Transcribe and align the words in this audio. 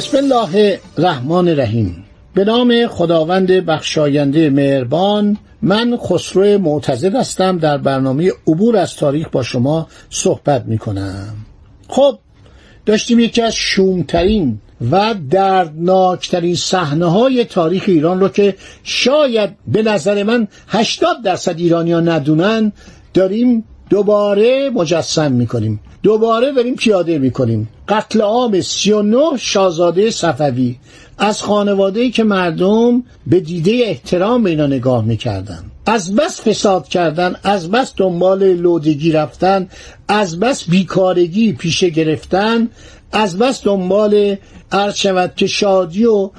بسم 0.00 0.16
الله 0.16 0.80
الرحمن 0.98 1.48
الرحیم. 1.48 2.04
به 2.34 2.44
نام 2.44 2.86
خداوند 2.86 3.52
بخشاینده 3.52 4.50
مهربان 4.50 5.36
من 5.62 5.96
خسرو 5.96 6.58
معتزد 6.58 7.14
هستم 7.14 7.58
در 7.58 7.78
برنامه 7.78 8.32
عبور 8.46 8.76
از 8.76 8.96
تاریخ 8.96 9.28
با 9.28 9.42
شما 9.42 9.88
صحبت 10.10 10.64
می 10.66 10.78
کنم 10.78 11.34
خب 11.88 12.18
داشتیم 12.86 13.20
یکی 13.20 13.42
از 13.42 13.54
شومترین 13.54 14.58
و 14.90 15.14
دردناکترین 15.30 16.54
صحنه 16.54 17.06
های 17.06 17.44
تاریخ 17.44 17.84
ایران 17.86 18.20
رو 18.20 18.28
که 18.28 18.56
شاید 18.84 19.50
به 19.66 19.82
نظر 19.82 20.22
من 20.22 20.48
80 20.68 21.22
درصد 21.24 21.58
ایرانی 21.58 21.92
ها 21.92 22.00
ندونن 22.00 22.72
داریم 23.14 23.64
دوباره 23.90 24.70
مجسم 24.70 25.32
می‌کنیم. 25.32 25.80
دوباره 26.02 26.52
داریم 26.52 26.74
پیاده 26.74 27.18
می‌کنیم. 27.18 27.68
قتل 27.88 28.20
عام 28.20 28.60
39 28.60 29.36
شاهزاده 29.36 30.10
صفوی. 30.10 30.76
از 31.18 31.42
خانواده 31.42 32.10
که 32.10 32.24
مردم 32.24 33.02
به 33.26 33.40
دیده 33.40 33.72
احترام 33.84 34.42
به 34.42 34.50
اینا 34.50 34.66
نگاه 34.66 35.04
می‌کردن. 35.04 35.64
از 35.86 36.14
بس 36.14 36.40
فساد 36.40 36.88
کردن 36.88 37.36
از 37.42 37.70
بس 37.70 37.92
دنبال 37.96 38.52
لودگی 38.52 39.12
رفتن 39.12 39.68
از 40.08 40.40
بس 40.40 40.64
بیکارگی 40.64 41.52
پیشه 41.52 41.90
گرفتن 41.90 42.68
از 43.12 43.38
بس 43.38 43.64
دنبال 43.64 44.36
عرض 44.72 44.94
شود 44.94 45.32
که 45.36 45.46
شادی 45.46 46.04
و 46.04 46.30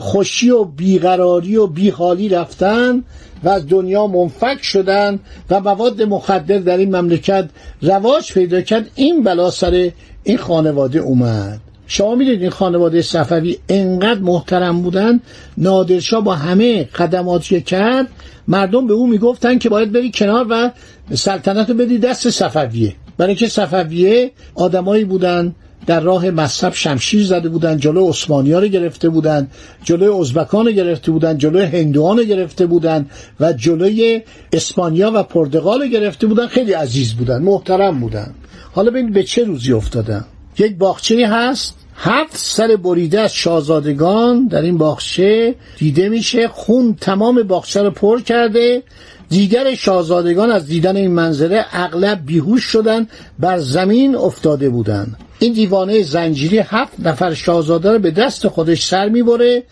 خوشی 0.00 0.50
و 0.50 0.64
بیقراری 0.64 1.56
و 1.56 1.66
بیحالی 1.66 2.28
رفتن 2.28 3.04
و 3.44 3.48
از 3.48 3.68
دنیا 3.68 4.06
منفک 4.06 4.58
شدن 4.62 5.18
و 5.50 5.60
مواد 5.60 6.02
مخدر 6.02 6.58
در 6.58 6.76
این 6.76 6.96
مملکت 6.96 7.48
رواج 7.82 8.32
پیدا 8.32 8.60
کرد. 8.60 8.90
این 8.94 9.22
بلا 9.22 9.50
سر 9.50 9.90
این 10.24 10.38
خانواده 10.38 10.98
اومد. 10.98 11.60
شما 11.86 12.14
می‌دونید 12.14 12.40
این 12.42 12.50
خانواده 12.50 13.02
صفوی 13.02 13.58
انقدر 13.68 14.20
محترم 14.20 14.82
بودن 14.82 15.20
نادرشاه 15.58 16.24
با 16.24 16.34
همه 16.34 16.88
خدماتی 16.92 17.48
که 17.48 17.60
کرد 17.60 18.06
مردم 18.48 18.86
به 18.86 18.94
او 18.94 19.06
می‌گفتن 19.06 19.58
که 19.58 19.68
باید 19.68 19.92
بری 19.92 20.10
کنار 20.14 20.46
و 20.50 20.70
سلطنت 21.14 21.70
رو 21.70 21.74
بدی 21.76 21.98
دست 21.98 22.30
صفویه. 22.30 22.94
برای 23.18 23.30
اینکه 23.30 23.48
صفویه 23.48 24.30
آدمایی 24.54 25.04
بودن 25.04 25.54
در 25.90 26.00
راه 26.00 26.30
مذهب 26.30 26.74
شمشیر 26.74 27.26
زده 27.26 27.48
بودن 27.48 27.76
جلو 27.76 28.08
عثمانی 28.08 28.52
رو 28.52 28.66
گرفته 28.66 29.08
بودن 29.08 29.48
جلوی 29.84 30.20
ازبکان 30.20 30.66
رو 30.66 30.72
گرفته 30.72 31.12
بودن 31.12 31.38
جلوی 31.38 31.64
هندوان 31.64 32.18
رو 32.18 32.24
گرفته 32.24 32.66
بودن 32.66 33.06
و 33.40 33.52
جلوی 33.52 34.22
اسپانیا 34.52 35.12
و 35.14 35.22
پرتغال 35.22 35.82
رو 35.82 35.88
گرفته 35.88 36.26
بودن 36.26 36.46
خیلی 36.46 36.72
عزیز 36.72 37.14
بودن 37.14 37.42
محترم 37.42 38.00
بودن 38.00 38.34
حالا 38.72 38.90
ببینید 38.90 39.12
به 39.12 39.22
چه 39.22 39.44
روزی 39.44 39.72
افتادن 39.72 40.24
یک 40.58 40.76
باغچه 40.76 41.28
هست 41.28 41.74
هفت 41.96 42.36
سر 42.36 42.76
بریده 42.76 43.20
از 43.20 43.34
شاهزادگان 43.34 44.46
در 44.46 44.62
این 44.62 44.78
باغچه 44.78 45.54
دیده 45.78 46.08
میشه 46.08 46.48
خون 46.48 46.96
تمام 47.00 47.42
باغچه 47.42 47.82
رو 47.82 47.90
پر 47.90 48.20
کرده. 48.20 48.82
دیگر 49.28 49.74
شاهزادگان 49.74 50.50
از 50.50 50.66
دیدن 50.66 50.96
این 50.96 51.10
منظره 51.10 51.64
اغلب 51.72 52.20
بیهوش 52.26 52.64
شدن 52.64 53.06
بر 53.38 53.58
زمین 53.58 54.14
افتاده 54.16 54.68
بودند. 54.68 55.16
این 55.40 55.52
دیوانه 55.52 56.02
زنجیری 56.02 56.58
هفت 56.58 56.92
نفر 56.98 57.34
شاهزاده 57.34 57.92
رو 57.92 57.98
به 57.98 58.10
دست 58.10 58.48
خودش 58.48 58.84
سر 58.84 59.08
می‌بره 59.08 59.62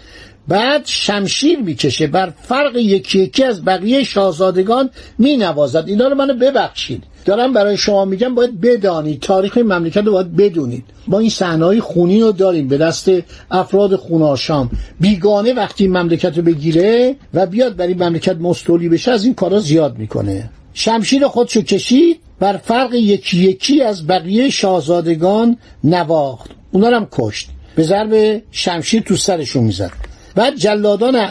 بعد 0.49 0.83
شمشیر 0.85 1.59
می‌کشه. 1.59 2.07
بر 2.07 2.33
فرق 2.43 2.77
یکی 2.77 3.19
یکی 3.19 3.45
از 3.45 3.65
بقیه 3.65 4.05
شاهزادگان 4.05 4.91
مینوازد. 5.19 5.85
اینا 5.87 6.09
رو 6.09 6.15
منو 6.15 6.35
ببخشید. 6.35 7.05
دارم 7.25 7.53
برای 7.53 7.77
شما 7.77 8.05
میگم 8.05 8.35
باید 8.35 8.61
بدانید. 8.61 9.21
تاریخ 9.21 9.59
مملکت 9.59 9.97
رو 9.97 10.13
باید 10.13 10.37
بدونید. 10.37 10.85
ما 11.07 11.19
این 11.19 11.31
صحنه‌های 11.31 11.81
خونی 11.81 12.21
رو 12.21 12.33
داریم 12.33 12.69
به 12.69 12.79
دست 12.79 13.11
افراد 13.51 13.97
خوناشام 13.97 14.71
بیگانه 15.01 15.53
وقتی 15.53 15.89
مملکت 15.89 16.37
رو 16.37 16.43
بگیره 16.43 17.17
و 17.35 17.47
بیاد 17.47 17.77
برای 17.77 17.95
مملکت 17.95 18.37
مستولی 18.37 18.89
بشه 18.89 19.11
از 19.11 19.25
این 19.25 19.35
کارا 19.35 19.61
زیاد 19.61 19.99
می‌کنه. 19.99 20.51
شمشیر 20.75 21.27
خودشو 21.27 21.61
کشید. 21.61 22.21
بر 22.41 22.57
فرق 22.57 22.95
یکی 22.95 23.39
یکی 23.39 23.83
از 23.83 24.07
بقیه 24.07 24.51
شاهزادگان 24.51 25.57
نواخت. 25.85 26.51
اونا 26.71 26.97
هم 26.97 27.09
کشت. 27.13 27.49
به 27.75 27.83
ضرب 27.83 28.43
شمشیر 28.51 29.03
تو 29.03 29.17
سرشون 29.17 29.65
می‌زد. 29.65 29.93
بعد 30.35 30.57
جلادان 30.57 31.29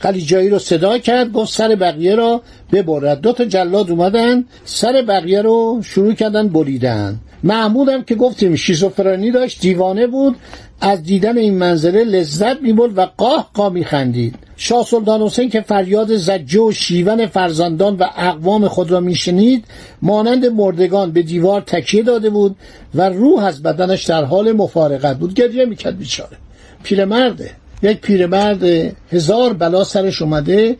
قلیجایی 0.00 0.48
رو 0.48 0.58
صدا 0.58 0.98
کرد 0.98 1.32
گفت 1.32 1.52
سر 1.52 1.74
بقیه 1.74 2.14
را 2.14 2.42
ببرد. 2.72 3.20
دو 3.20 3.32
تا 3.32 3.44
جلاد 3.44 3.90
اومدن 3.90 4.44
سر 4.64 5.04
بقیه 5.08 5.42
رو 5.42 5.80
شروع 5.84 6.14
کردن 6.14 6.48
بریدن. 6.48 7.20
محمود 7.42 7.88
هم 7.88 8.04
که 8.04 8.14
گفتیم 8.14 8.56
شیزوفرانی 8.56 9.30
داشت 9.30 9.60
دیوانه 9.60 10.06
بود. 10.06 10.36
از 10.80 11.02
دیدن 11.02 11.38
این 11.38 11.54
منظره 11.54 12.04
لذت 12.04 12.62
می‌برد 12.62 12.98
و 12.98 13.06
قاه 13.16 13.50
قاه 13.54 13.72
میخندید. 13.72 14.34
شاه 14.56 14.84
سلطان 14.84 15.22
حسین 15.22 15.50
که 15.50 15.60
فریاد 15.60 16.16
زجه 16.16 16.60
و 16.60 16.72
شیون 16.72 17.26
فرزندان 17.26 17.96
و 17.96 18.04
اقوام 18.16 18.68
خود 18.68 18.90
را 18.90 19.00
میشنید 19.00 19.64
مانند 20.02 20.46
مردگان 20.46 21.12
به 21.12 21.22
دیوار 21.22 21.60
تکیه 21.60 22.02
داده 22.02 22.30
بود 22.30 22.56
و 22.94 23.08
روح 23.08 23.44
از 23.44 23.62
بدنش 23.62 24.04
در 24.04 24.24
حال 24.24 24.52
مفارقت 24.52 25.16
بود. 25.16 25.34
گریه 25.34 25.64
می‌کرد 25.64 25.98
بیچاره. 25.98 26.36
پیرمرده. 26.82 27.50
یک 27.82 28.00
پیرمرد 28.00 28.64
هزار 29.12 29.52
بلا 29.52 29.84
سرش 29.84 30.22
اومده 30.22 30.76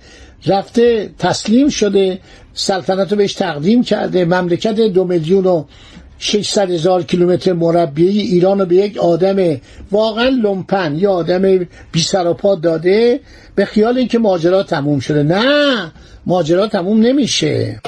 رفته 0.46 1.10
تسلیم 1.18 1.68
شده 1.68 2.18
سلطنت 2.54 3.12
رو 3.12 3.18
بهش 3.18 3.34
تقدیم 3.34 3.82
کرده 3.82 4.24
مملکت 4.24 4.74
دو 4.74 5.04
میلیون 5.04 5.46
و 5.46 5.64
600 6.22 6.70
هزار 6.70 7.02
کیلومتر 7.02 7.52
مربعی 7.52 8.20
ایران 8.20 8.58
رو 8.58 8.66
به 8.66 8.76
یک 8.76 8.96
آدم 8.96 9.60
واقعا 9.90 10.28
لومپن 10.28 10.96
یا 10.96 11.12
آدم 11.12 11.58
بی 11.92 12.04
پا 12.38 12.54
داده 12.54 13.20
به 13.54 13.64
خیال 13.64 13.98
اینکه 13.98 14.18
ماجرا 14.18 14.62
تموم 14.62 15.00
شده. 15.00 15.22
نه 15.22 15.92
ماجرا 16.26 16.66
تموم 16.66 17.00
نمیشه. 17.00 17.80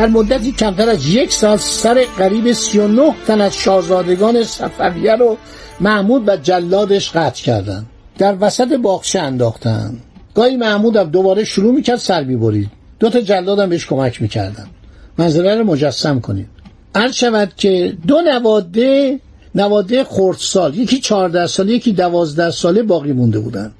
در 0.00 0.06
مدتی 0.06 0.52
کمتر 0.52 0.88
از 0.88 1.08
یک 1.08 1.32
سال 1.32 1.56
سر 1.56 2.04
قریب 2.18 2.52
39 2.52 3.14
تن 3.26 3.40
از 3.40 3.56
شاهزادگان 3.56 4.44
صفویه 4.44 5.16
رو 5.16 5.36
محمود 5.80 6.28
و 6.28 6.36
جلادش 6.36 7.10
قطع 7.10 7.42
کردند. 7.42 7.86
در 8.18 8.36
وسط 8.40 8.72
باغچه 8.72 9.20
انداختن 9.20 9.96
گاهی 10.34 10.56
محمود 10.56 10.96
هم 10.96 11.10
دوباره 11.10 11.44
شروع 11.44 11.74
می‌کرد 11.74 11.98
سر 11.98 12.24
می‌برید. 12.24 12.70
دو 13.00 13.10
تا 13.10 13.20
جلادم 13.20 13.68
بهش 13.68 13.86
کمک 13.86 14.22
می‌کردن 14.22 14.66
منظره 15.18 15.54
رو 15.54 15.64
مجسم 15.64 16.20
کنید. 16.20 16.48
عرض 16.94 17.14
شود 17.14 17.52
که 17.56 17.96
دو 18.06 18.20
نواده 18.20 19.20
نواده 19.54 20.04
خردسال. 20.04 20.74
یکی 20.74 21.00
چهارده 21.00 21.46
ساله 21.46 21.72
یکی 21.72 21.92
دوازده 21.92 22.50
ساله 22.50 22.82
باقی 22.82 23.12
مونده 23.12 23.40
بودن 23.40 23.72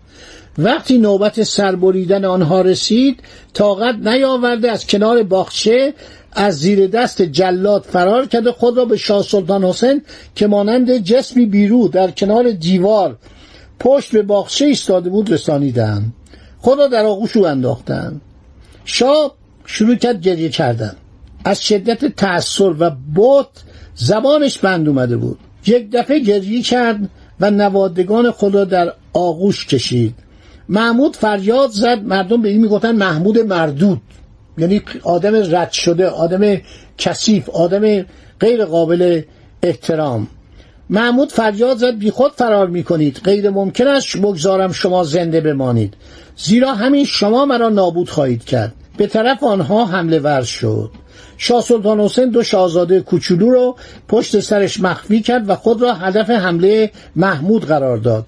وقتی 0.59 0.99
نوبت 0.99 1.43
سربریدن 1.43 2.25
آنها 2.25 2.61
رسید 2.61 3.23
طاقت 3.55 3.95
نیاورده 3.95 4.71
از 4.71 4.87
کنار 4.87 5.23
باغچه 5.23 5.95
از 6.33 6.59
زیر 6.59 6.87
دست 6.87 7.23
جلاد 7.23 7.83
فرار 7.83 8.27
کرده 8.27 8.53
خود 8.53 8.77
را 8.77 8.85
به 8.85 8.97
شاه 8.97 9.23
سلطان 9.23 9.65
حسین 9.65 10.03
که 10.35 10.47
مانند 10.47 10.97
جسمی 10.97 11.47
بیرو 11.47 11.89
در 11.89 12.11
کنار 12.11 12.51
دیوار 12.51 13.17
پشت 13.81 14.13
به 14.13 14.23
باغچه 14.23 14.65
ایستاده 14.65 15.11
بود 15.11 15.33
رسانیدن 15.33 16.13
خود 16.59 16.79
را 16.79 16.89
در 16.89 17.05
آغوش 17.05 17.37
او 17.37 17.47
انداختن 17.47 18.21
شاه 18.85 19.35
شروع 19.67 19.95
کرد 19.95 20.21
گریه 20.21 20.49
کردن. 20.49 20.97
از 21.45 21.63
شدت 21.63 22.05
تأثیر 22.05 22.75
و 22.79 22.91
بوت 23.15 23.49
زبانش 23.95 24.59
بند 24.59 24.89
اومده 24.89 25.17
بود. 25.17 25.39
یک 25.67 25.91
دفعه 25.93 26.19
گریه 26.19 26.63
کرد 26.63 27.11
و 27.41 27.51
نوادگان 27.51 28.31
خود 28.31 28.55
را 28.55 28.65
در 28.65 28.93
آغوش 29.13 29.67
کشید. 29.67 30.15
محمود 30.71 31.17
فریاد 31.17 31.71
زد 31.71 32.03
مردم 32.05 32.43
به 32.43 32.49
این 32.49 32.61
می‌گفتن 32.61 32.97
محمود 32.97 33.39
مردود. 33.39 34.01
یعنی 34.59 34.83
آدم 35.03 35.35
رد 35.57 35.73
شده 35.73 36.09
آدم 36.09 36.57
کثیف 36.99 37.49
آدم 37.49 38.05
غیر 38.41 38.65
قابل 38.65 39.23
احترام. 39.63 40.27
محمود 40.91 41.33
فریاد 41.33 41.77
زد 41.77 41.99
بیخود 41.99 42.33
فرار 42.33 42.67
می‌کنید. 42.67 43.21
غیر 43.25 43.51
ممکن 43.51 43.87
است 43.87 44.17
بگذارم 44.17 44.73
شما 44.73 45.05
زنده 45.05 45.41
بمانید. 45.41 45.95
زیرا 46.37 46.75
همین 46.75 47.05
شما 47.05 47.45
مرا 47.45 47.69
نابود 47.69 48.11
خواهید 48.11 48.45
کرد. 48.45 48.73
به 48.97 49.07
طرف 49.07 49.43
آنها 49.45 49.87
حمله 49.87 50.19
ور 50.19 50.43
شد. 50.43 50.91
شاه 51.37 51.63
سلطان 51.63 52.01
حسین 52.01 52.31
دو 52.31 52.43
شاهزاده 52.43 53.01
کوچولو 53.01 53.51
رو 53.51 53.77
پشت 54.09 54.41
سرش 54.41 54.81
مخفی 54.81 55.23
کرد 55.23 55.51
و 55.51 55.55
خود 55.55 55.83
را 55.83 55.95
هدف 55.95 56.31
حمله 56.31 56.91
محمود 57.17 57.65
قرار 57.65 57.97
داد. 57.97 58.27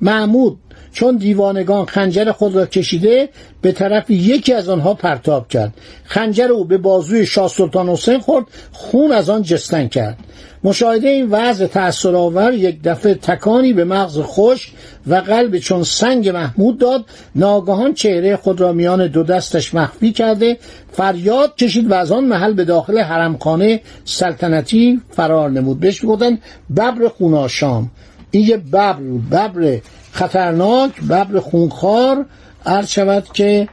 محمود 0.00 0.58
چون 0.94 1.16
دیوانگان 1.16 1.86
خنجر 1.86 2.32
خود 2.32 2.56
را 2.56 2.66
کشیده 2.66 3.28
به 3.62 3.72
طرف 3.72 4.10
یکی 4.10 4.52
از 4.52 4.68
آنها 4.68 4.94
پرتاب 4.94 5.48
کرد. 5.48 5.74
خنجر 6.04 6.48
او 6.52 6.64
به 6.64 6.78
بازوی 6.78 7.26
شاه 7.26 7.48
سلطان 7.48 7.88
حسین 7.88 8.18
خورد 8.18 8.44
خون 8.72 9.12
از 9.12 9.30
آن 9.30 9.42
جستن 9.42 9.88
کرد. 9.88 10.18
مشاهده 10.64 11.08
این 11.08 11.30
وضع 11.30 11.66
تأثیرآور 11.66 12.52
یک 12.52 12.82
دفعه 12.84 13.14
تکانی 13.14 13.72
به 13.72 13.84
مغز 13.84 14.18
خوش 14.18 14.72
و 15.06 15.14
قلب 15.14 15.58
چون 15.58 15.82
سنگ 15.82 16.28
محمود 16.28 16.78
داد. 16.78 17.04
ناگهان 17.34 17.94
چهره 17.94 18.36
خود 18.36 18.60
را 18.60 18.72
میان 18.72 19.06
دو 19.06 19.22
دستش 19.22 19.74
مخفی 19.74 20.12
کرده. 20.12 20.58
فریاد 20.92 21.56
کشید 21.56 21.90
و 21.90 21.94
از 21.94 22.12
آن 22.12 22.24
محل 22.24 22.52
به 22.52 22.64
داخل 22.64 22.98
حرمخانه 22.98 23.80
سلطنتی 24.04 25.00
فرار 25.10 25.50
نمود. 25.50 25.80
بهش 25.80 26.04
می‌گفتن 26.04 26.38
ببر 26.76 27.08
خوناشام. 27.08 27.90
این 28.30 28.48
یه 28.48 28.56
ببر 28.56 28.92
بود 28.92 29.30
ببر 29.30 29.80
خطرناک 30.14 31.00
ببر 31.00 31.40
خونخوار 31.40 32.26
عرض 32.66 32.88
شود 32.88 33.24
که 33.32 33.68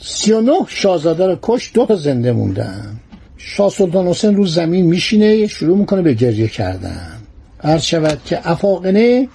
سی 0.00 0.32
و 0.32 0.40
نه 0.40 0.58
شاهزاده 0.68 1.26
رو 1.26 1.38
کش 1.42 1.70
دو 1.74 1.86
تا 1.86 1.96
زنده 1.96 2.32
موندن. 2.32 2.96
شاه 3.36 3.70
سلطان 3.70 4.06
حسین 4.06 4.36
رو 4.36 4.46
زمین 4.46 4.86
میشینه 4.86 5.46
شروع 5.46 5.78
می‌کنه 5.78 6.02
به 6.02 6.14
گریه 6.14 6.48
کردن. 6.48 7.10
عرض 7.62 7.82
شود 7.82 8.20
که 8.24 8.50
افاقنه 8.50 9.28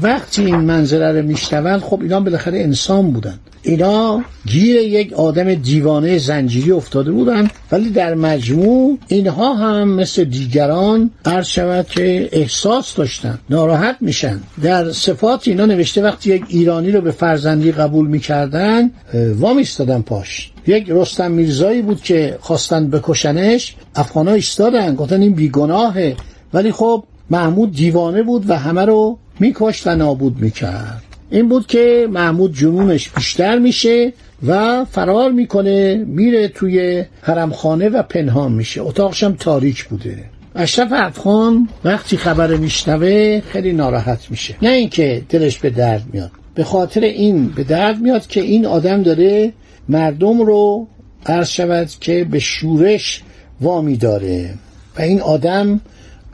وقتی 0.00 0.44
این 0.44 0.56
منظره 0.56 1.20
رو 1.20 1.26
میشنوند 1.26 1.80
خب 1.80 2.00
اینا 2.02 2.20
بالاخره 2.20 2.60
انسان 2.60 3.10
بودن. 3.10 3.38
اینا 3.62 4.24
گیر 4.46 4.76
یک 4.76 5.12
آدم 5.12 5.54
دیوانه 5.54 6.18
زنجیری 6.18 6.72
افتاده 6.72 7.10
بودن 7.10 7.48
ولی 7.72 7.90
در 7.90 8.14
مجموع 8.14 8.98
اینها 9.08 9.54
هم 9.54 9.88
مثل 9.88 10.24
دیگران 10.24 11.10
عرض 11.24 11.46
شود 11.46 11.86
که 11.86 12.28
احساس 12.32 12.94
داشتن 12.94 13.38
ناراحت 13.50 13.96
میشن. 14.00 14.40
در 14.62 14.92
صفات 14.92 15.48
اینا 15.48 15.66
نوشته 15.66 16.02
وقتی 16.02 16.34
یک 16.34 16.44
ایرانی 16.48 16.90
رو 16.90 17.00
به 17.00 17.10
فرزندی 17.10 17.72
قبول 17.72 18.06
می‌کردن 18.06 18.90
وامیستادن 19.36 20.02
پاش. 20.02 20.52
یک 20.66 20.86
رستم 20.88 21.30
میرزایی 21.30 21.82
بود 21.82 22.02
که 22.02 22.38
خواستن 22.40 22.90
بکشنش 22.90 23.74
افغانا 23.96 24.32
ایستادن 24.32 24.94
گفتن 24.94 25.22
این 25.22 25.32
بیگناهه. 25.32 26.16
ولی 26.54 26.72
خب 26.72 27.04
محمود 27.30 27.72
دیوانه 27.72 28.22
بود 28.22 28.50
و 28.50 28.58
همه 28.58 28.84
رو 28.84 29.18
میکشت 29.40 29.86
و 29.86 29.96
نابود 29.96 30.40
می‌کرد. 30.40 31.02
این 31.30 31.48
بود 31.48 31.66
که 31.66 32.08
محمود 32.10 32.54
جنونش 32.54 33.10
بیشتر 33.10 33.58
میشه 33.58 34.12
و 34.46 34.84
فرار 34.84 35.30
می‌کنه 35.30 36.04
میره 36.06 36.48
توی 36.48 37.04
حرمخانه 37.22 37.88
و 37.88 38.02
پنهان 38.02 38.52
میشه. 38.52 38.82
اتاقش 38.82 39.22
هم 39.22 39.32
تاریک 39.34 39.84
بوده. 39.84 40.24
اشرف 40.54 40.88
افغان 40.92 41.68
وقتی 41.84 42.16
خبر 42.16 42.56
میشنوه 42.56 43.40
خیلی 43.40 43.72
ناراحت 43.72 44.30
میشه. 44.30 44.54
نه 44.62 44.70
اینکه 44.70 45.22
دلش 45.28 45.58
به 45.58 45.70
درد 45.70 46.02
میاد. 46.12 46.30
به 46.54 46.64
خاطر 46.64 47.00
این 47.00 47.46
به 47.46 47.64
درد 47.64 48.00
میاد 48.00 48.26
که 48.26 48.40
این 48.40 48.66
آدم 48.66 49.02
داره 49.02 49.52
مردم 49.88 50.40
رو 50.40 50.88
عرض 51.26 51.48
شود 51.48 51.88
که 52.00 52.24
به 52.30 52.38
شورش 52.38 53.22
وامی 53.60 53.96
داره. 53.96 54.54
و 54.98 55.02
این 55.02 55.20
آدم 55.20 55.80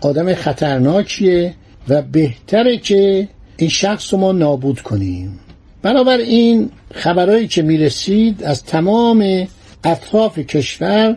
آدم 0.01 0.35
خطرناکیه. 0.35 1.55
و 1.91 2.03
بهتره 2.03 2.79
که 2.79 3.29
این 3.57 3.69
شخص 3.69 4.15
رو 4.15 4.21
ما 4.21 4.33
نابود 4.33 4.81
کنیم. 4.81 5.41
بنابراین 5.83 6.71
خبرهایی 6.95 7.49
که 7.49 7.63
می‌رسید 7.63 8.45
از 8.45 8.65
تمام 8.65 9.49
اطراف 9.85 10.39
کشور 10.39 11.17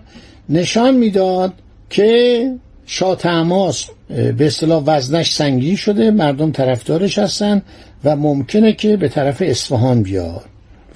نشان 0.50 0.96
می‌داد 0.96 1.54
که 1.90 2.52
شاه 2.86 3.16
تماس 3.16 3.86
به 4.10 4.46
اصطلاح 4.46 4.84
وزنش 4.86 5.34
سنگین 5.34 5.76
شده 5.76 6.12
مردم 6.12 6.52
طرفدارش 6.52 7.18
هستن 7.18 7.62
و 8.04 8.16
ممکنه 8.16 8.74
که 8.74 8.98
به 8.98 9.10
طرف 9.10 9.42
اصفهان 9.46 10.04
بیاد. 10.04 10.46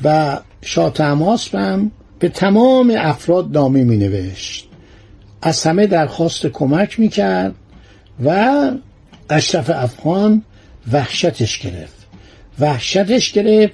و 0.04 0.40
شاه 0.62 0.94
تماس 0.94 1.56
هم 1.56 1.92
به 2.20 2.30
تمام 2.30 2.94
افراد 2.98 3.50
نامه 3.52 3.84
می 3.84 3.98
نوشت 3.98 4.68
از 5.42 5.64
همه 5.64 5.88
درخواست 5.88 6.48
کمک 6.48 7.00
می 7.00 7.10
کرد 7.10 7.56
و 8.26 8.72
اشرف 9.30 9.70
افغان 9.70 10.44
وحشتش 10.92 11.60
گرفت. 11.60 11.98
وحشتش 12.60 13.32
گرفت 13.32 13.74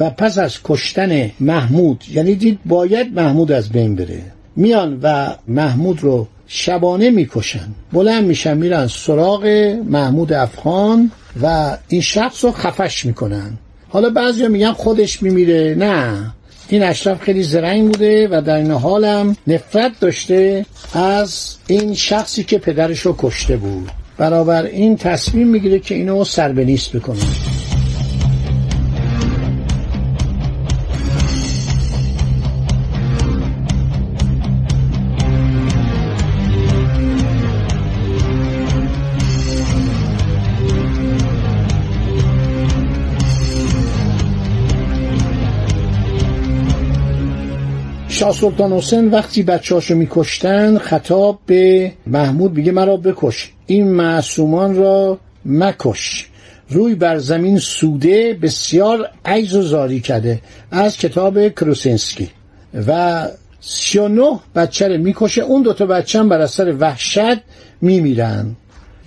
و 0.00 0.10
پس 0.10 0.38
از 0.38 0.58
کشتن 0.64 1.30
محمود 1.40 2.04
یعنی 2.10 2.34
دید 2.34 2.58
باید 2.64 3.14
محمود 3.14 3.52
از 3.52 3.68
بین 3.68 3.96
بره. 3.96 4.22
میان 4.56 4.98
و 5.02 5.34
محمود 5.48 6.02
رو 6.02 6.26
شبانه 6.46 7.10
می‌کشن. 7.10 7.68
بلند 7.92 8.24
میشن 8.24 8.56
میرن 8.56 8.86
سراغ 8.86 9.46
محمود 9.84 10.32
افغان 10.32 11.10
و 11.42 11.76
این 11.88 12.00
شخص 12.00 12.44
رو 12.44 12.52
خفش 12.52 13.06
می‌کنن. 13.06 13.58
حالا 13.88 14.10
بعضی 14.10 14.48
میگن 14.48 14.72
خودش 14.72 15.22
میمیره. 15.22 15.74
نه. 15.78 16.30
این 16.68 16.82
اشرف 16.82 17.22
خیلی 17.22 17.42
زرنگ 17.42 17.86
بوده 17.86 18.28
و 18.28 18.42
در 18.42 18.56
این 18.56 18.70
حالم 18.70 19.36
نفرت 19.46 19.92
داشته 20.00 20.66
از 20.94 21.56
این 21.66 21.94
شخصی 21.94 22.44
که 22.44 22.58
پدرش 22.58 23.00
رو 23.00 23.14
کشته 23.18 23.56
بود. 23.56 23.90
برابر 24.20 24.62
این 24.62 24.96
تصمیم 24.96 25.48
می‌گیره 25.48 25.78
که 25.78 25.94
اینو 25.94 26.24
سر 26.24 26.52
بکنه. 26.88 27.49
شاه 48.20 48.32
سلطان 48.32 48.72
حسین 48.72 49.10
وقتی 49.10 49.42
بچه‌هاشو 49.42 49.94
میکشتن 49.94 50.78
خطاب 50.78 51.38
به 51.46 51.92
محمود 52.06 52.52
میگه 52.52 52.72
مرا 52.72 52.96
بکش 52.96 53.52
این 53.66 53.88
معصومان 53.88 54.76
را 54.76 55.18
مکش. 55.44 56.26
روی 56.70 56.94
بر 56.94 57.18
زمین 57.18 57.58
سوده 57.58 58.38
بسیار 58.42 59.08
عیز 59.24 59.54
و 59.54 59.62
زاری 59.62 60.00
کرده. 60.00 60.40
از 60.70 60.96
کتاب 60.96 61.48
کروسینسکی 61.48 62.30
و 62.86 63.28
سی 63.60 63.98
و 63.98 64.08
نه 64.08 64.40
بچه 64.54 64.88
رو 64.88 64.98
می‌کشه 64.98 65.42
اون 65.42 65.62
دوتا 65.62 65.86
بچه 65.86 66.18
هم 66.18 66.28
بر 66.28 66.40
اثر 66.40 66.74
وحشت 66.80 67.38
میمیرن. 67.80 68.56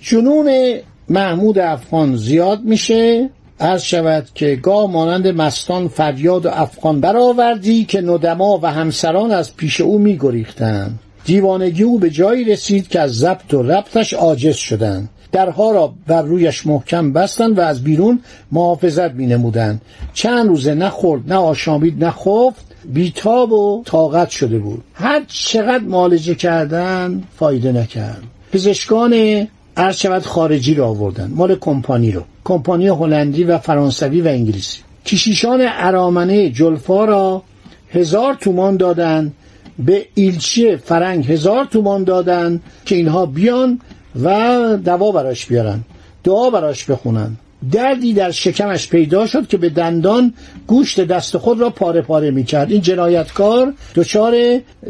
جنون 0.00 0.78
محمود 1.08 1.58
افغان 1.58 2.16
زیاد 2.16 2.60
میشه. 2.64 3.30
عرض 3.64 3.82
شود 3.82 4.26
که 4.34 4.56
گاه 4.56 4.90
مانند 4.90 5.28
مستان 5.28 5.88
فریاد 5.88 6.46
و 6.46 6.48
افغان 6.48 7.00
برآوردی 7.00 7.84
که 7.84 8.00
ندما 8.00 8.58
و 8.62 8.66
همسران 8.66 9.30
از 9.30 9.56
پیش 9.56 9.80
او 9.80 9.98
میگریختند. 9.98 10.98
دیوانگی 11.24 11.82
او 11.82 11.98
به 11.98 12.10
جایی 12.10 12.44
رسید 12.44 12.88
که 12.88 13.00
از 13.00 13.12
ضبط 13.12 13.54
و 13.54 13.62
ربطش 13.62 14.14
عاجز 14.14 14.56
شدند. 14.56 15.08
درها 15.32 15.70
را 15.70 15.94
بر 16.06 16.22
رویش 16.22 16.66
محکم 16.66 17.12
بستند 17.12 17.58
و 17.58 17.60
از 17.60 17.84
بیرون 17.84 18.20
محافظت 18.52 19.10
می 19.10 19.26
نمودن. 19.26 19.80
چند 20.14 20.48
روزه 20.48 20.74
نخورد 20.74 21.32
نه 21.32 21.38
آشامید 21.38 22.04
نه 22.04 22.10
خفت 22.10 22.64
بیتاب 22.84 23.52
و 23.52 23.82
طاقت 23.86 24.30
شده 24.30 24.58
بود. 24.58 24.84
هر 24.94 25.24
چقدر 25.28 25.84
معالجه 25.84 26.34
کردن 26.34 27.22
فایده 27.36 27.72
نکرد. 27.72 28.22
پزشکان 28.52 29.46
عرض 29.76 29.96
شود 29.96 30.22
خارجی 30.22 30.74
رو 30.74 30.84
آوردن 30.84 31.32
مال 31.34 31.56
کمپانی 31.56 32.12
رو. 32.12 32.22
کمپانی 32.44 32.88
هلندی 32.88 33.44
و 33.44 33.58
فرانسوی 33.58 34.20
و 34.20 34.28
انگلیسی. 34.28 34.80
کشیشان 35.06 35.60
ارامنه 35.62 36.50
جلفا 36.50 37.04
را 37.04 37.42
هزار 37.90 38.34
تومان 38.34 38.76
دادن 38.76 39.32
به 39.78 40.06
ایلچی 40.14 40.76
فرنگ 40.76 41.26
هزار 41.32 41.64
تومان 41.64 42.04
دادن 42.04 42.60
که 42.84 42.94
اینها 42.94 43.26
بیان 43.26 43.80
و 44.22 44.76
دوا 44.84 45.12
براش 45.12 45.46
بیارن 45.46 45.80
دعا 46.24 46.50
براش 46.50 46.84
بخونن. 46.84 47.36
دردی 47.72 48.12
در 48.12 48.30
شکمش 48.30 48.88
پیدا 48.88 49.26
شد 49.26 49.46
که 49.46 49.56
به 49.56 49.68
دندان 49.68 50.34
گوشت 50.66 51.00
دست 51.00 51.36
خود 51.36 51.60
را 51.60 51.70
پاره 51.70 52.00
پاره 52.00 52.30
می 52.30 52.44
کرد 52.44 52.72
این 52.72 52.80
جنایتکار 52.80 53.72
دچار 53.94 54.34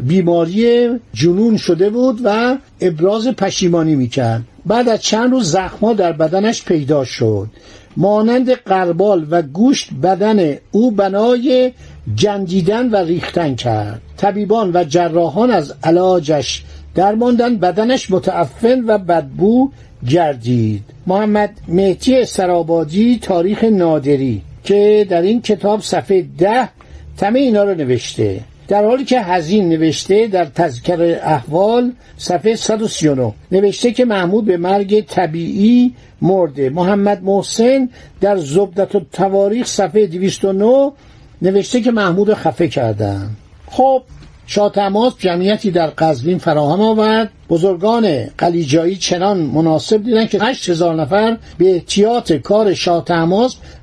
بیماری 0.01 0.89
جنون 1.13 1.57
شده 1.57 1.89
بود 1.89 2.19
و 2.23 2.57
ابراز 2.81 3.27
پشیمانی 3.27 3.95
می 3.95 4.07
کرد 4.07 4.43
بعد 4.65 4.89
از 4.89 5.01
چند 5.01 5.31
روز 5.31 5.51
زخما 5.51 5.93
در 5.93 6.11
بدنش 6.11 6.63
پیدا 6.63 7.03
شد. 7.03 7.47
مانند 7.97 8.51
قربال 8.51 9.27
و 9.29 9.41
گوشت 9.41 9.89
بدن 10.03 10.57
او 10.71 10.91
بنای 10.91 11.71
جنگیدن 12.15 12.89
و 12.89 12.95
ریختن 12.95 13.55
کرد. 13.55 14.01
طبیبان 14.17 14.71
و 14.73 14.83
جراحان 14.83 15.51
از 15.51 15.73
علاجش 15.83 16.63
درماندن 16.95 17.57
بدنش 17.57 18.11
متعفن 18.11 18.83
و 18.87 18.97
بدبو 18.97 19.71
گردید. 20.09 20.83
محمد 21.07 21.49
مهتی 21.67 22.25
سرابادی 22.25 23.19
تاریخ 23.21 23.63
نادری 23.63 24.41
که 24.63 25.07
در 25.09 25.21
این 25.21 25.41
کتاب 25.41 25.81
صفحه 25.81 26.25
ده 26.37 26.69
تمه 27.17 27.39
اینا 27.39 27.63
رو 27.63 27.75
نوشته. 27.75 28.39
در 28.67 28.85
حالی 28.85 29.05
که 29.05 29.21
هزین 29.21 29.69
نوشته 29.69 30.27
در 30.27 30.45
تذکر 30.45 31.19
احوال 31.23 31.91
صفحه 32.17 32.55
139 32.55 33.33
نوشته 33.51 33.91
که 33.91 34.05
محمود 34.05 34.45
به 34.45 34.57
مرگ 34.57 35.05
طبیعی 35.05 35.93
مرده. 36.21 36.69
محمد 36.69 37.23
محسن 37.23 37.89
در 38.21 38.37
زبدت 38.37 38.95
و 38.95 39.01
تواریخ 39.13 39.67
صفحه 39.67 40.07
209 40.07 40.91
نوشته 41.41 41.81
که 41.81 41.91
محمود 41.91 42.33
خفه 42.33 42.67
کردن. 42.67 43.29
خب 43.67 44.03
شاه 44.47 44.71
جمعیتی 45.19 45.71
در 45.71 45.87
قزوین 45.87 46.37
فراهم 46.37 46.81
آورد. 46.81 47.29
بزرگان 47.49 48.25
قلیجایی 48.37 48.95
چنان 48.95 49.37
مناسب 49.37 50.03
دیدن 50.03 50.25
که 50.25 50.39
8000 50.41 50.95
نفر 50.95 51.37
به 51.57 51.73
احتیاط 51.73 52.31
کار 52.33 52.73
شاه 52.73 53.05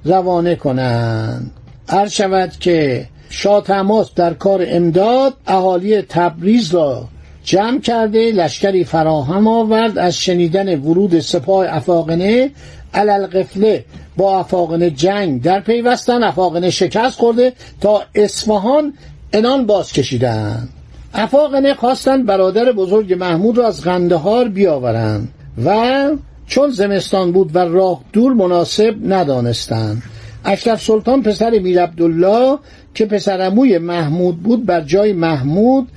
روانه 0.04 0.54
کنند. 0.54 1.50
هر 1.88 2.08
شود 2.08 2.52
که 2.60 3.06
شاه 3.32 3.62
تماس 3.62 4.14
در 4.14 4.34
کار 4.34 4.64
امداد 4.66 5.34
اهالی 5.46 6.02
تبریز 6.02 6.74
را 6.74 7.08
جمع 7.44 7.80
کرده 7.80 8.32
لشکری 8.32 8.84
فراهم 8.84 9.46
آورد 9.46 9.98
از 9.98 10.16
شنیدن 10.16 10.80
ورود 10.80 11.20
سپاه 11.20 11.66
افاقنه 11.68 12.50
علالقفله 12.94 13.84
با 14.16 14.38
افاقنه 14.38 14.90
جنگ 14.90 15.42
در 15.42 15.60
پیوستن 15.60 16.22
افاقنه 16.22 16.70
شکست 16.70 17.18
خورده 17.18 17.52
تا 17.80 18.02
اصفهان 18.14 18.94
انان 19.32 19.66
باز 19.66 19.92
کشیدن 19.92 20.68
افاقنه 21.14 21.74
خواستند 21.74 22.26
برادر 22.26 22.72
بزرگ 22.72 23.12
محمود 23.12 23.58
را 23.58 23.66
از 23.66 23.84
غندهار 23.84 24.48
بیاورند 24.48 25.28
و 25.64 26.10
چون 26.46 26.70
زمستان 26.70 27.32
بود 27.32 27.56
و 27.56 27.58
راه 27.58 28.00
دور 28.12 28.32
مناسب 28.32 28.94
ندانستند. 29.04 30.02
اشرف 30.44 30.82
سلطان 30.82 31.22
پسر 31.22 31.58
میر 31.58 31.82
عبدالله 31.82 32.58
که 32.94 33.06
پسرموی 33.06 33.78
محمود 33.78 34.42
بود 34.42 34.66
بر 34.66 34.80
جای 34.80 35.12
محمود 35.12 35.88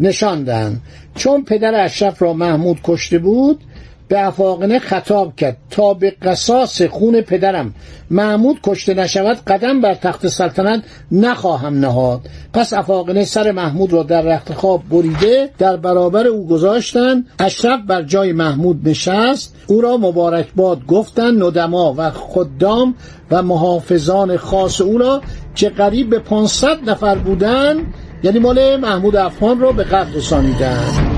نشاندند 0.00 0.80
چون 1.14 1.44
پدر 1.44 1.84
اشرف 1.84 2.22
را 2.22 2.32
محمود 2.32 2.80
کشته 2.84 3.18
بود 3.18 3.60
به 4.08 4.26
افاقنه 4.26 4.78
خطاب 4.78 5.36
کرد. 5.36 5.56
تا 5.70 5.94
به 5.94 6.10
قصاص 6.10 6.82
خون 6.82 7.20
پدرم 7.20 7.74
محمود 8.10 8.60
کشته 8.62 8.94
نشود 8.94 9.36
قدم 9.46 9.80
بر 9.80 9.94
تخت 9.94 10.26
سلطنت 10.26 10.82
نخواهم 11.12 11.80
نهاد. 11.80 12.20
پس 12.52 12.72
افاقنه 12.72 13.24
سر 13.24 13.52
محمود 13.52 13.92
را 13.92 14.02
در 14.02 14.22
رخت 14.22 14.52
خواب 14.52 14.82
بریده 14.90 15.50
در 15.58 15.76
برابر 15.76 16.26
او 16.26 16.46
گذاشتند 16.46 17.26
اشرف 17.38 17.80
بر 17.86 18.02
جای 18.02 18.32
محمود 18.32 18.88
نشست. 18.88 19.54
او 19.66 19.80
را 19.80 19.96
مبارکباد 19.96 20.86
گفتند 20.86 21.42
ندما 21.42 21.94
و 21.96 22.10
خدام 22.10 22.94
و 23.30 23.42
محافظان 23.42 24.36
خاص 24.36 24.80
او 24.80 24.98
را 24.98 25.20
که 25.54 25.68
قریب 25.68 26.10
به 26.10 26.18
500 26.18 26.90
نفر 26.90 27.14
بودند. 27.14 27.94
یعنی 28.22 28.38
مال 28.38 28.76
محمود 28.76 29.16
افغان 29.16 29.60
را 29.60 29.72
به 29.72 29.84
قتل 29.84 30.14
رسانیدند. 30.14 31.13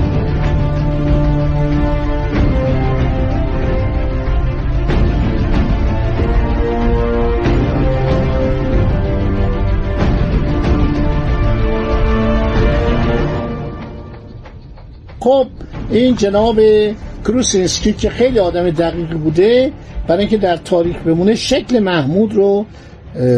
این 15.99 16.15
جناب 16.15 16.59
کروسینسکی 17.25 17.93
که 17.93 18.09
خیلی 18.09 18.39
آدم 18.39 18.69
دقیق 18.69 19.09
بوده 19.09 19.71
برای 20.07 20.19
اینکه 20.19 20.37
در 20.37 20.57
تاریخ 20.57 20.97
بمونه 20.97 21.35
شکل 21.35 21.79
محمود 21.79 22.33
رو 22.33 22.65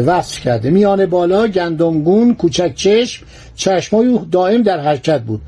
وصف 0.06 0.40
کرده. 0.40 0.70
میان 0.70 1.06
بالا 1.06 1.46
گندمگون 1.46 2.34
کوچک 2.34 2.74
چشم 2.74 3.26
چشمای 3.56 4.18
دائم 4.32 4.62
در 4.62 4.80
حرکت 4.80 5.22
بود. 5.22 5.40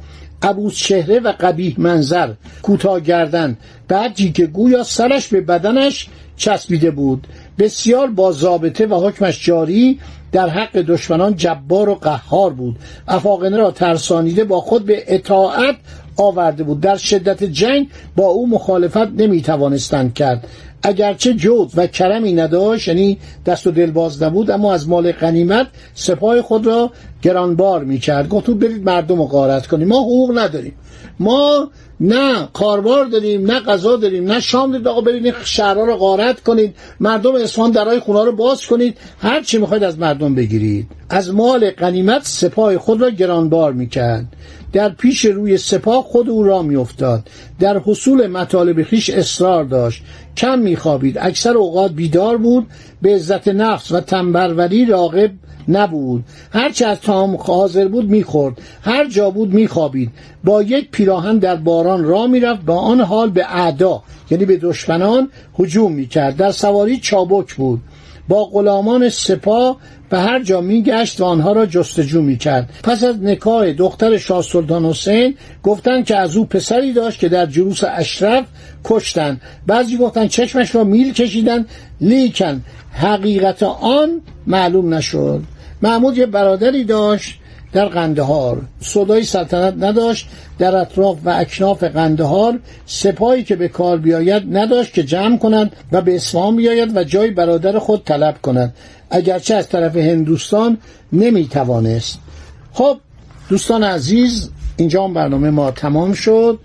عبوس 0.42 0.76
چهره 0.76 1.20
و 1.20 1.32
قبیح 1.40 1.74
منظر 1.78 2.32
کوتاه 2.62 3.00
گردن. 3.00 3.56
بعدی 3.88 4.32
که 4.32 4.46
گویا 4.46 4.82
سرش 4.82 5.28
به 5.28 5.40
بدنش 5.40 6.08
چسبیده 6.36 6.90
بود. 6.90 7.26
بسیار 7.58 8.06
با 8.06 8.32
ضابطه 8.32 8.86
و 8.86 9.08
حکمش 9.08 9.46
جاری 9.46 9.98
در 10.32 10.48
حق 10.48 10.76
دشمنان 10.76 11.36
جبار 11.36 11.88
و 11.88 11.94
قهار 11.94 12.50
بود. 12.52 12.76
افاقنه 13.08 13.56
را 13.56 13.70
ترسانیده 13.70 14.44
با 14.44 14.60
خود 14.60 14.86
به 14.86 15.04
اطاعت 15.06 15.76
آورده 16.16 16.62
بود. 16.62 16.80
در 16.80 16.96
شدت 16.96 17.44
جنگ 17.44 17.88
با 18.16 18.26
او 18.26 18.48
مخالفت 18.48 18.96
نمی 18.96 19.42
توانستند 19.42 20.14
کرد. 20.14 20.48
اگرچه 20.82 21.34
جود 21.34 21.70
و 21.76 21.86
کرمی 21.86 22.32
نداشت 22.32 22.88
یعنی 22.88 23.18
دست 23.46 23.66
و 23.66 23.70
دل 23.70 23.90
باز 23.90 24.22
نبود 24.22 24.50
اما 24.50 24.74
از 24.74 24.88
مال 24.88 25.12
غنیمت 25.12 25.66
سپاه 25.94 26.42
خود 26.42 26.66
را 26.66 26.90
گرانبار 27.22 27.84
می 27.84 27.98
کرد 27.98 28.28
گفت 28.28 28.50
برید 28.50 28.84
مردم 28.84 29.18
رو 29.18 29.24
غارت 29.24 29.66
کنیم 29.66 29.88
ما 29.88 30.00
حقوق 30.00 30.38
نداریم. 30.38 30.74
ما 31.20 31.70
نه 32.00 32.48
کاربار 32.52 33.04
داریم 33.04 33.50
نه 33.50 33.60
غذا 33.60 33.96
داریم 33.96 34.32
نه 34.32 34.40
شام 34.40 34.70
داریم. 34.72 34.86
آقا 34.86 35.00
برید 35.00 35.34
شهرها 35.44 35.84
رو 35.84 35.96
غارت 35.96 36.40
کنید. 36.40 36.74
مردم 37.00 37.34
اصفهان 37.34 37.70
درای 37.70 38.00
خونه 38.00 38.24
رو 38.24 38.32
باز 38.32 38.66
کنید. 38.66 38.98
هر 39.18 39.42
چی 39.42 39.58
می‌خواید 39.58 39.84
از 39.84 39.98
مردم 39.98 40.34
بگیرید. 40.34 40.88
از 41.10 41.34
مال 41.34 41.70
غنیمت 41.70 42.22
سپاه 42.24 42.78
خود 42.78 43.00
را 43.00 43.10
گرانبار 43.10 43.72
می‌کرد. 43.72 44.24
در 44.72 44.88
پیش 44.88 45.24
روی 45.24 45.58
سپاه 45.58 46.02
خود 46.02 46.28
او 46.28 46.42
را 46.42 46.62
میافتاد. 46.62 47.28
در 47.60 47.78
حصول 47.78 48.26
مطالب 48.26 48.82
خیش 48.82 49.10
اصرار 49.10 49.64
داشت. 49.64 50.02
کم 50.36 50.58
میخوابید. 50.58 51.18
اکثر 51.18 51.50
اوقات 51.50 51.92
بیدار 51.92 52.36
بود. 52.36 52.66
به 53.02 53.14
عزت 53.14 53.48
نفس 53.48 53.92
و 53.92 54.00
تنبروری 54.00 54.84
راغب 54.84 55.30
نبود. 55.68 56.24
هرچه 56.50 56.86
از 56.86 57.00
تام 57.00 57.36
حاضر 57.36 57.88
بود 57.88 58.10
می‌خورد. 58.10 58.58
هر 58.82 59.08
جا 59.08 59.30
بود 59.30 59.54
میخوابید. 59.54 60.10
با 60.44 60.62
یک 60.62 60.90
پیراهن 60.90 61.38
در 61.38 61.56
باران 61.56 62.04
را 62.04 62.26
می‌رفت. 62.26 62.62
با 62.62 62.76
آن 62.76 63.00
حال 63.00 63.30
به 63.30 63.44
اعدا 63.48 64.02
یعنی 64.30 64.44
به 64.44 64.56
دشمنان 64.56 65.28
هجوم 65.58 65.92
می‌کرد. 65.92 66.36
در 66.36 66.52
سواری 66.52 66.98
چابک 66.98 67.54
بود. 67.54 67.80
با 68.28 68.44
غلامان 68.44 69.08
سپاه 69.08 69.76
به 70.10 70.18
هر 70.18 70.42
جا 70.42 70.60
میگشت 70.60 71.20
و 71.20 71.24
آنها 71.24 71.52
را 71.52 71.66
جستجو 71.66 72.22
می‌کرد. 72.22 72.70
پس 72.82 73.04
از 73.04 73.22
نکاح 73.22 73.72
دختر 73.72 74.16
شاه 74.16 74.42
سلطان 74.42 74.84
حسین 74.84 75.34
گفتند 75.62 76.04
که 76.04 76.16
از 76.16 76.36
او 76.36 76.44
پسری 76.44 76.92
داشت 76.92 77.18
که 77.18 77.28
در 77.28 77.46
جلوس 77.46 77.80
اشرف 77.84 78.44
کشتند. 78.84 79.40
بعضی 79.66 79.96
گفتند 79.96 80.28
چشمش 80.28 80.74
را 80.74 80.84
میل 80.84 81.12
کشیدن 81.12 81.66
لیکن 82.00 82.62
حقیقت 82.92 83.62
آن 83.62 84.20
معلوم 84.46 84.94
نشد. 84.94 85.42
محمود 85.82 86.18
یه 86.18 86.26
برادری 86.26 86.84
داشت 86.84 87.38
در 87.72 87.88
قندهار. 87.88 88.62
صدای 88.80 89.24
سلطنت 89.24 89.74
نداشت 89.78 90.28
در 90.58 90.76
اطراف 90.76 91.18
و 91.24 91.30
اکناف 91.30 91.84
قندهار 91.84 92.58
سپاهی 92.86 93.44
که 93.44 93.56
به 93.56 93.68
کار 93.68 93.98
بیاید 93.98 94.56
نداشت 94.56 94.92
که 94.92 95.02
جمع 95.02 95.38
کنند 95.38 95.76
و 95.92 96.00
به 96.00 96.14
اصفهان 96.14 96.56
بیاید 96.56 96.96
و 96.96 97.04
جای 97.04 97.30
برادر 97.30 97.78
خود 97.78 98.04
طلب 98.04 98.42
کند. 98.42 98.74
اگرچه 99.10 99.54
از 99.54 99.68
طرف 99.68 99.96
هندوستان 99.96 100.78
نمی‌توانست. 101.12 102.18
خب 102.72 102.96
دوستان 103.48 103.84
عزیز 103.84 104.50
اینجا 104.76 105.04
هم 105.04 105.14
برنامه 105.14 105.50
ما 105.50 105.70
تمام 105.70 106.12
شد. 106.12 106.58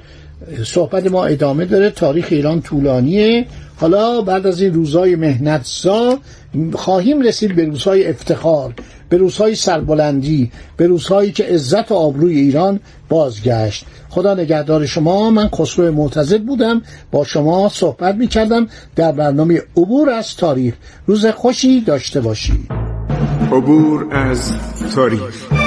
صحبت 0.64 1.12
ما 1.12 1.26
ادامه 1.26 1.66
داره. 1.66 1.90
تاریخ 1.90 2.28
ایران 2.32 2.62
طولانیه. 2.62 3.46
حالا 3.76 4.22
بعد 4.22 4.48
از 4.48 4.62
این 4.62 4.74
روزهای 4.74 5.16
مهنتزا 5.16 6.18
خواهیم 6.74 7.22
رسید 7.22 7.56
به 7.56 7.66
روزهای 7.66 8.08
افتخار. 8.08 8.74
به 9.10 9.18
روزهای 9.18 9.56
سربلندی 9.56 10.52
به 10.78 10.88
روزهایی 10.88 11.32
که 11.32 11.44
عزت 11.44 11.92
و 11.92 11.96
آبروی 11.96 12.40
ایران 12.40 12.80
بازگشت. 13.10 13.86
خدا 14.10 14.34
نگهدار 14.34 14.86
شما 14.86 15.30
من 15.30 15.50
خسرو 15.50 15.92
معتزد 15.92 16.42
بودم. 16.42 16.82
با 17.12 17.24
شما 17.24 17.70
صحبت 17.70 18.16
می 18.16 18.28
کردم 18.28 18.68
در 18.96 19.12
برنامه 19.12 19.62
عبور 19.78 20.10
از 20.10 20.36
تاریخ. 20.36 20.74
روز 21.06 21.26
خوشی 21.26 21.82
داشته 21.82 22.22
باشید. 22.22 22.72
عبور 23.52 24.08
از 24.16 24.52
تاریخ. 24.96 25.67